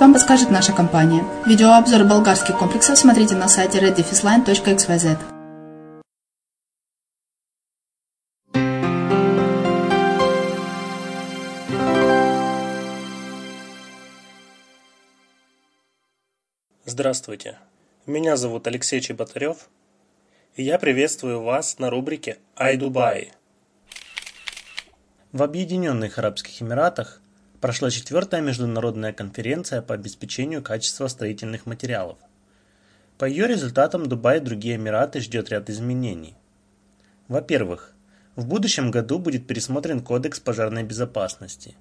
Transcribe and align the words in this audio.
вам 0.00 0.14
подскажет 0.14 0.50
наша 0.50 0.72
компания. 0.72 1.22
Видеообзор 1.44 2.04
болгарских 2.04 2.56
комплексов 2.56 2.96
смотрите 2.96 3.34
на 3.34 3.46
сайте 3.46 3.78
reddefisline.xyz. 3.78 5.18
Здравствуйте, 16.86 17.58
меня 18.06 18.38
зовут 18.38 18.66
Алексей 18.66 19.02
Чеботарев, 19.02 19.68
и 20.54 20.62
я 20.62 20.78
приветствую 20.78 21.42
вас 21.42 21.78
на 21.78 21.90
рубрике 21.90 22.38
«Ай 22.58 22.78
Дубай». 22.78 23.32
В 25.32 25.42
Объединенных 25.42 26.16
Арабских 26.16 26.62
Эмиратах 26.62 27.20
прошла 27.60 27.90
четвертая 27.90 28.40
международная 28.40 29.12
конференция 29.12 29.82
по 29.82 29.94
обеспечению 29.94 30.62
качества 30.62 31.08
строительных 31.08 31.66
материалов. 31.66 32.18
По 33.18 33.24
ее 33.24 33.46
результатам 33.46 34.06
Дубай 34.06 34.38
и 34.38 34.40
другие 34.40 34.76
Эмираты 34.76 35.20
ждет 35.20 35.48
ряд 35.48 35.70
изменений. 35.70 36.34
Во-первых, 37.28 37.92
в 38.36 38.46
будущем 38.46 38.90
году 38.90 39.18
будет 39.18 39.46
пересмотрен 39.46 40.00
Кодекс 40.00 40.38
пожарной 40.38 40.82
безопасности. 40.82 41.74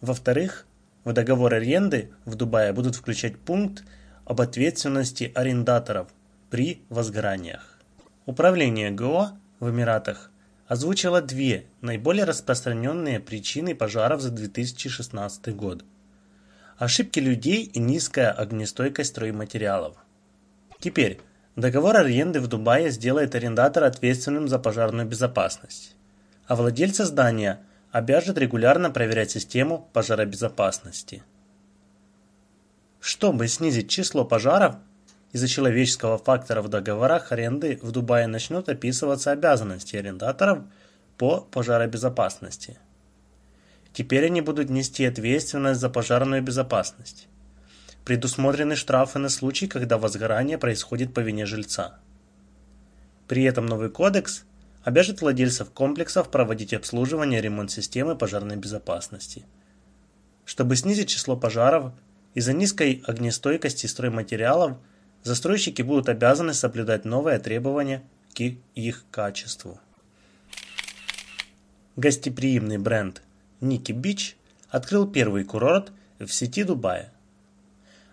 Во-вторых, 0.00 0.66
в 1.04 1.12
договор 1.12 1.54
аренды 1.54 2.10
в 2.24 2.34
Дубае 2.34 2.72
будут 2.72 2.96
включать 2.96 3.38
пункт 3.38 3.84
об 4.24 4.40
ответственности 4.40 5.30
арендаторов 5.34 6.08
при 6.50 6.82
возгораниях. 6.88 7.78
Управление 8.26 8.90
ГО 8.90 9.38
в 9.60 9.70
Эмиратах 9.70 10.32
озвучило 10.68 11.20
две 11.22 11.66
наиболее 11.80 12.24
распространенные 12.24 13.20
причины 13.20 13.74
пожаров 13.74 14.20
за 14.20 14.30
2016 14.30 15.54
год. 15.54 15.84
Ошибки 16.78 17.18
людей 17.18 17.62
и 17.64 17.78
низкая 17.78 18.32
огнестойкость 18.32 19.10
стройматериалов. 19.10 19.96
Теперь, 20.78 21.20
договор 21.54 21.96
аренды 21.96 22.40
в 22.40 22.48
Дубае 22.48 22.90
сделает 22.90 23.34
арендатора 23.34 23.86
ответственным 23.86 24.48
за 24.48 24.58
пожарную 24.58 25.06
безопасность, 25.06 25.96
а 26.46 26.56
владельца 26.56 27.06
здания 27.06 27.60
обяжет 27.92 28.36
регулярно 28.36 28.90
проверять 28.90 29.30
систему 29.30 29.88
пожаробезопасности. 29.92 31.22
Чтобы 33.00 33.48
снизить 33.48 33.88
число 33.88 34.24
пожаров, 34.24 34.76
из-за 35.32 35.48
человеческого 35.48 36.18
фактора 36.18 36.62
в 36.62 36.68
договорах 36.68 37.32
аренды 37.32 37.78
в 37.82 37.90
Дубае 37.90 38.26
начнут 38.26 38.68
описываться 38.68 39.32
обязанности 39.32 39.96
арендаторов 39.96 40.60
по 41.18 41.40
пожаробезопасности. 41.40 42.78
Теперь 43.92 44.26
они 44.26 44.40
будут 44.40 44.70
нести 44.70 45.04
ответственность 45.04 45.80
за 45.80 45.88
пожарную 45.88 46.42
безопасность. 46.42 47.28
Предусмотрены 48.04 48.76
штрафы 48.76 49.18
на 49.18 49.28
случай, 49.28 49.66
когда 49.66 49.98
возгорание 49.98 50.58
происходит 50.58 51.12
по 51.12 51.20
вине 51.20 51.44
жильца. 51.44 51.98
При 53.26 53.42
этом 53.42 53.66
новый 53.66 53.90
кодекс 53.90 54.44
обяжет 54.84 55.20
владельцев 55.20 55.70
комплексов 55.70 56.30
проводить 56.30 56.72
обслуживание 56.72 57.40
и 57.40 57.42
ремонт 57.42 57.72
системы 57.72 58.14
пожарной 58.14 58.56
безопасности. 58.56 59.44
Чтобы 60.44 60.76
снизить 60.76 61.08
число 61.08 61.36
пожаров, 61.36 61.92
из-за 62.34 62.52
низкой 62.52 63.02
огнестойкости 63.06 63.86
стройматериалов– 63.86 64.78
застройщики 65.26 65.82
будут 65.82 66.08
обязаны 66.08 66.54
соблюдать 66.54 67.04
новые 67.04 67.40
требования 67.40 68.04
к 68.32 68.40
их 68.76 69.04
качеству. 69.10 69.80
Гостеприимный 71.96 72.78
бренд 72.78 73.22
Ники 73.60 73.90
Бич 73.90 74.36
открыл 74.68 75.10
первый 75.10 75.42
курорт 75.42 75.90
в 76.20 76.28
сети 76.28 76.62
Дубая. 76.62 77.12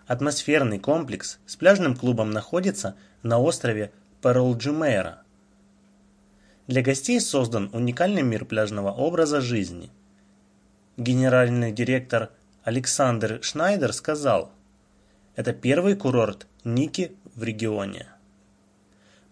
Атмосферный 0.08 0.80
комплекс 0.80 1.38
с 1.46 1.54
пляжным 1.54 1.94
клубом 1.94 2.32
находится 2.32 2.96
на 3.22 3.38
острове 3.38 3.92
Перл-Джумейра. 4.20 5.18
Для 6.66 6.82
гостей 6.82 7.20
создан 7.20 7.70
уникальный 7.72 8.22
мир 8.22 8.44
пляжного 8.44 8.90
образа 8.90 9.40
жизни. 9.40 9.90
Генеральный 10.96 11.70
директор 11.70 12.30
Александр 12.64 13.38
Шнайдер 13.40 13.92
сказал, 13.92 14.50
это 15.36 15.52
первый 15.52 15.96
курорт 15.96 16.46
Ники 16.62 17.12
в 17.34 17.42
регионе. 17.42 18.08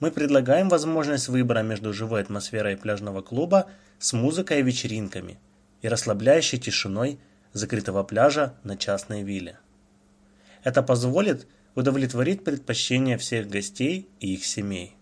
Мы 0.01 0.11
предлагаем 0.11 0.69
возможность 0.69 1.29
выбора 1.29 1.63
между 1.63 1.93
живой 1.93 2.23
атмосферой 2.23 2.77
пляжного 2.77 3.23
клуба 3.23 3.71
с 3.99 4.13
музыкой 4.13 4.61
и 4.61 4.63
вечеринками 4.63 5.39
и 5.81 5.89
расслабляющей 5.89 6.59
тишиной 6.59 7.21
закрытого 7.53 8.03
пляжа 8.03 8.55
на 8.65 8.77
частной 8.77 9.23
вилле. 9.23 9.59
Это 10.65 10.83
позволит 10.83 11.47
удовлетворить 11.77 12.43
предпочтения 12.45 13.17
всех 13.17 13.49
гостей 13.49 14.09
и 14.19 14.35
их 14.35 14.45
семей. 14.45 14.97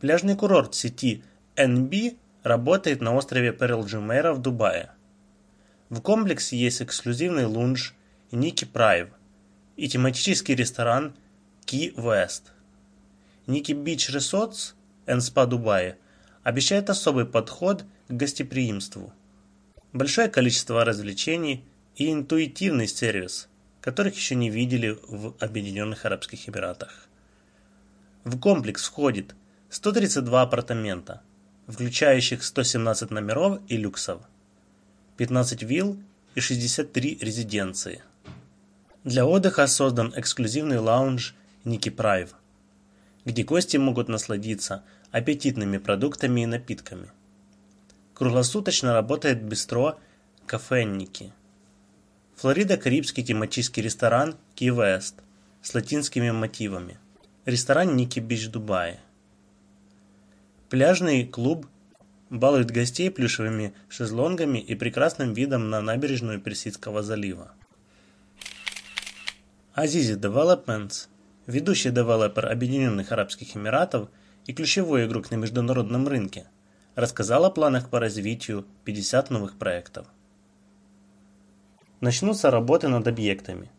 Пляжный 0.00 0.36
курорт 0.36 0.74
сети 0.74 1.24
NB 1.56 2.16
работает 2.44 3.00
на 3.00 3.14
острове 3.14 3.50
Перл-Джумейра 3.50 4.32
в 4.32 4.40
Дубае. 4.40 4.92
В 5.88 6.00
комплексе 6.00 6.56
есть 6.56 6.82
эксклюзивный 6.82 7.46
лунж 7.46 7.94
Ники 8.30 8.64
Прайв– 8.64 9.08
и 9.80 9.88
тематический 9.88 10.54
ресторан 10.54 11.14
Ки 11.64 11.94
Вест. 11.96 12.52
Ники 13.46 13.72
Бич 13.72 14.10
Resorts 14.10 14.74
and 15.06 15.20
Spa 15.20 15.46
Дубай 15.46 15.96
обещает 16.42 16.90
особый 16.90 17.24
подход 17.24 17.86
к 18.08 18.12
гостеприимству. 18.12 19.10
Большое 19.94 20.28
количество 20.28 20.84
развлечений 20.84 21.64
и 21.96 22.12
интуитивный 22.12 22.86
сервис, 22.88 23.48
которых 23.80 24.16
еще 24.16 24.34
не 24.34 24.50
видели 24.50 24.98
в 25.08 25.34
Объединенных 25.40 26.04
Арабских 26.04 26.46
Эмиратах. 26.46 27.08
В 28.24 28.38
комплекс 28.38 28.84
входит 28.84 29.34
132 29.70 30.42
апартамента, 30.42 31.22
включающих 31.66 32.44
117 32.44 33.10
номеров 33.10 33.60
и 33.66 33.78
люксов, 33.78 34.20
15 35.16 35.62
вилл 35.62 35.98
и 36.34 36.40
63 36.40 37.16
резиденции– 37.22 38.02
для 39.04 39.24
отдыха 39.24 39.66
создан 39.66 40.12
эксклюзивный 40.14 40.78
лаунж 40.78 41.34
Ники 41.64 41.88
Прайв, 41.88 42.34
где 43.24 43.44
гости 43.44 43.76
могут 43.78 44.08
насладиться 44.08 44.84
аппетитными 45.10 45.78
продуктами 45.78 46.42
и 46.42 46.46
напитками. 46.46 47.10
Круглосуточно 48.14 48.92
работает 48.92 49.42
бистро 49.42 49.98
«Кафе 50.46 50.84
Ники». 50.84 51.32
Флорида– 52.36 52.76
карибский 52.78 53.24
тематический 53.24 53.82
ресторан 53.82 54.36
Ки 54.54 54.70
Вест 54.70 55.16
с 55.62 55.74
латинскими 55.74 56.30
мотивами. 56.30 56.98
Ресторан 57.44 57.96
Nikki 57.96 58.20
Beach 58.20 58.48
Дубай. 58.48 59.00
Пляжный 60.68 61.26
клуб 61.26 61.66
балует 62.28 62.70
гостей 62.70 63.10
плюшевыми 63.10 63.74
шезлонгами 63.88 64.58
и 64.58 64.74
прекрасным 64.74 65.32
видом 65.32 65.68
на 65.68 65.80
набережную 65.80 66.40
Персидского 66.40 67.02
залива. 67.02 67.52
Azizi 69.82 70.12
Developments, 70.12 71.08
ведущий 71.46 71.88
девелопер 71.88 72.52
Объединенных 72.52 73.12
Арабских 73.12 73.56
Эмиратов 73.56 74.10
и 74.44 74.52
ключевой 74.52 75.06
игрок 75.06 75.30
на 75.30 75.36
международном 75.36 76.06
рынке, 76.06 76.44
рассказал 76.96 77.46
о 77.46 77.50
планах 77.50 77.88
по 77.88 77.98
развитию 77.98 78.66
50 78.84 79.30
новых 79.30 79.56
проектов. 79.56 80.06
Начнутся 82.02 82.50
работы 82.50 82.88
над 82.88 83.08
объектами, 83.08 83.70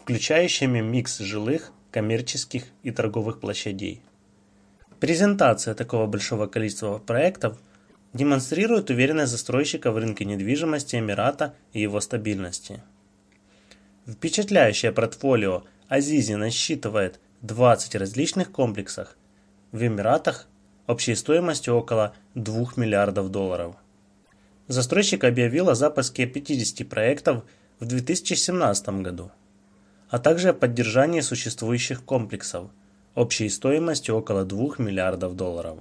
включающими 0.00 0.80
микс 0.80 1.18
жилых, 1.18 1.70
коммерческих 1.90 2.64
и 2.82 2.90
торговых 2.90 3.38
площадей. 3.38 4.00
Презентация 5.00 5.74
такого 5.74 6.06
большого 6.06 6.46
количества 6.46 6.96
проектов 6.96 7.58
демонстрирует 8.14 8.88
уверенность 8.88 9.32
застройщика 9.32 9.90
в 9.90 9.98
рынке 9.98 10.24
недвижимости 10.24 10.96
Эмирата 10.96 11.54
и 11.74 11.82
его 11.82 12.00
стабильности. 12.00 12.82
Впечатляющее 14.06 14.92
портфолио 14.92 15.64
Азизи 15.88 16.34
насчитывает 16.34 17.18
20 17.42 17.96
различных 17.96 18.52
комплексов 18.52 19.16
в 19.72 19.84
Эмиратах 19.84 20.46
общей 20.86 21.16
стоимостью 21.16 21.74
около 21.74 22.14
2 22.36 22.74
миллиардов 22.76 23.32
долларов. 23.32 23.74
Застройщик 24.68 25.24
объявил 25.24 25.70
о 25.70 25.74
запуске 25.74 26.24
50 26.26 26.88
проектов 26.88 27.42
в 27.80 27.86
2017 27.86 28.88
году, 29.02 29.32
а 30.08 30.20
также 30.20 30.50
о 30.50 30.54
поддержании 30.54 31.20
существующих 31.20 32.04
комплексов 32.04 32.70
общей 33.16 33.48
стоимостью 33.48 34.14
около 34.14 34.44
2 34.44 34.76
миллиардов 34.78 35.34
долларов. 35.34 35.80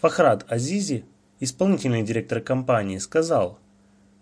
Фахрат 0.00 0.50
Азизи, 0.50 1.04
исполнительный 1.38 2.02
директор 2.02 2.40
компании, 2.40 2.96
сказал– 2.96 3.58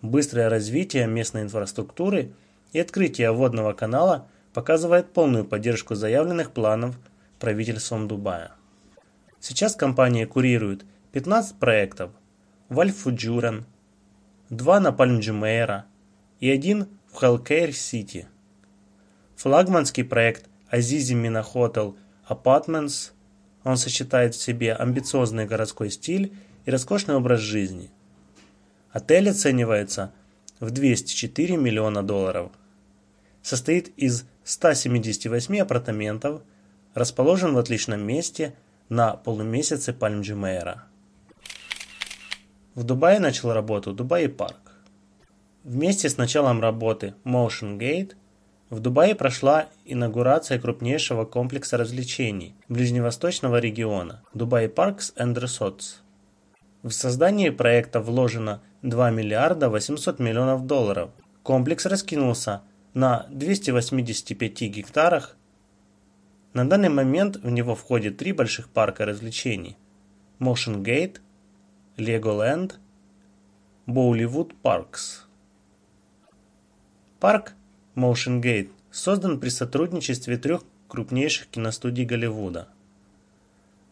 Быстрое 0.05 0.51
развитие 0.51 1.07
местной 1.07 1.45
инфраструктуры 1.45 2.35
и 2.75 2.79
открытие 2.79 3.33
водного 3.33 3.73
канала 3.73 4.29
показывает 4.53 5.15
полную 5.15 5.47
поддержку 5.47 5.95
заявленных 5.95 6.51
планов 6.51 6.99
правительством 7.41 8.07
Дубая. 8.07 8.53
Сейчас 9.41 9.75
компания 9.75 10.27
курирует 10.27 10.85
15 11.13 11.57
проектов 11.57 12.11
в 12.69 12.81
Аль-Фурджан, 12.81 13.65
2 14.51 14.81
на 14.81 14.93
Пальм-Джумейра 14.93 15.87
и 16.39 16.51
один 16.51 16.89
в 17.11 17.19
Healthcare 17.19 17.91
City. 17.91 18.27
Флагманский 19.37 20.05
проект 20.05 20.51
Azizi 20.69 21.15
Hotel 21.15 21.97
Apartments 22.29 23.13
он 23.63 23.79
сочетает 23.79 24.35
в 24.35 24.43
себе 24.43 24.75
амбициозный 24.75 25.47
городской 25.47 25.89
стиль 25.89 26.35
и 26.67 26.71
роскошный 26.71 27.15
образ 27.15 27.41
жизни– 27.41 27.91
Отель 28.95 29.29
оценивается 29.29 30.13
в 30.61 30.71
204 30.71 31.57
миллиона 31.57 32.05
долларов. 32.05 32.53
Состоит 33.43 33.89
из 33.99 34.25
178 34.45 35.59
апартаментов, 35.59 36.43
расположен 36.95 37.55
в 37.55 37.59
отличном 37.59 38.07
месте 38.07 38.55
на 38.89 39.17
полумесяце 39.17 39.93
Пальм-Джумейра. 39.93 40.85
В 42.77 42.85
Дубае 42.85 43.19
начал 43.19 43.53
работу 43.53 43.93
Дубай 43.93 44.29
Парк. 44.29 44.77
Вместе 45.65 46.09
с 46.09 46.17
началом 46.17 46.61
работы 46.61 47.15
Motion 47.25 47.77
Gate 47.77 48.15
в 48.71 48.79
Дубае 48.79 49.17
прошла 49.17 49.67
инаугурация 49.85 50.61
крупнейшего 50.61 51.25
комплекса 51.25 51.77
развлечений 51.77 52.55
ближневосточного 52.69 53.59
региона 53.59 54.23
Dubai 54.35 54.73
Parks 54.73 55.13
and 55.17 55.35
Resorts. 55.35 56.04
В 56.85 56.91
создание 56.91 57.51
проекта 57.51 57.99
вложено 57.99 58.61
2 58.83 59.11
миллиарда 59.11 59.71
800 59.71 60.19
миллионов 60.19 60.67
долларов. 60.67 61.13
Комплекс 61.43 61.87
раскинулся 61.87 62.61
на 62.93 63.27
285 63.31 64.61
гектарах. 64.65 65.35
На 66.53 66.69
данный 66.69 66.91
момент 66.91 67.37
в 67.37 67.49
него 67.49 67.75
входит 67.75 68.19
три 68.19 68.33
больших 68.33 68.69
парка 68.69 69.07
развлечений– 69.07 69.79
Motion 70.41 70.83
Gate, 70.83 71.21
Legoland, 71.97 72.75
Bollywood 73.87 74.53
Parks. 74.63 75.23
Парк 77.19 77.55
Motion 77.95 78.43
Gate 78.43 78.71
создан 78.91 79.41
при 79.41 79.49
сотрудничестве 79.49 80.37
трех 80.37 80.61
крупнейших 80.89 81.47
киностудий 81.47 82.05
Голливуда. 82.05 82.69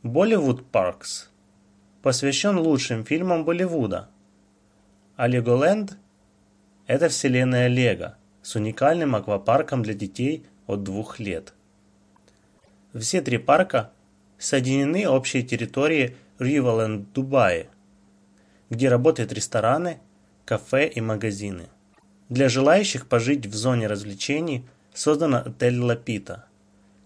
Bollywood 0.02 0.62
Parks 0.70 1.31
посвящен 2.02 2.59
лучшим 2.59 3.04
фильмам 3.04 3.44
Болливуда, 3.44 4.09
а 5.16 5.28
Legoland– 5.28 5.92
это 6.87 7.09
вселенная 7.09 7.68
Лего 7.68 8.16
с 8.42 8.56
уникальным 8.56 9.14
аквапарком 9.14 9.82
для 9.82 9.94
детей 9.94 10.44
от 10.66 10.82
двух 10.82 11.21
лет. 11.21 11.54
Все 12.92 13.23
три 13.23 13.38
парка 13.38 13.92
соединены 14.37 15.09
общей 15.09 15.44
территорией 15.44 16.16
Riverland 16.38 17.06
Дубае, 17.14 17.68
где 18.68 18.88
работают 18.88 19.32
рестораны, 19.32 20.00
кафе 20.44 20.88
и 20.88 21.00
магазины. 21.00 21.68
Для 22.28 22.49
желающих 22.49 23.06
пожить 23.06 23.47
в 23.47 23.54
зоне 23.54 23.87
развлечений 23.87 24.66
создан 24.92 25.35
отель 25.35 25.78
Лапита, 25.78 26.47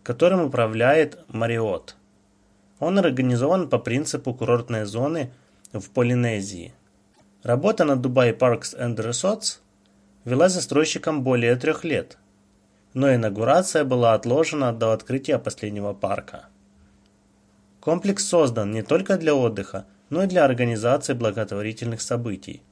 которым 0.02 0.40
управляет 0.40 1.18
Мариот. 1.28 1.96
Он 2.78 2.98
организован 2.98 3.68
по 3.68 3.78
принципу 3.78 4.34
курортной 4.34 4.84
зоны 4.84 5.30
в 5.72 5.90
Полинезии. 5.90 6.74
Работа 7.42 7.84
над 7.84 8.04
Dubai 8.04 8.36
Parks 8.36 8.78
and 8.78 8.96
Resorts 8.96 9.60
вела 10.24 10.48
застройщиком 10.48 11.22
более 11.22 11.56
трех 11.56 11.84
лет, 11.84 12.18
но 12.92 13.14
инаугурация 13.14 13.84
была 13.84 14.14
отложена 14.14 14.72
до 14.72 14.92
открытия 14.92 15.38
последнего 15.38 15.94
парка. 15.94 16.46
Комплекс 17.80 18.26
создан 18.26 18.72
не 18.72 18.82
только 18.82 19.16
для 19.16 19.34
отдыха, 19.34 19.86
но 20.10 20.24
и 20.24 20.26
для 20.26 20.44
организации 20.44 21.14
благотворительных 21.14 22.00
событий. 22.00 22.62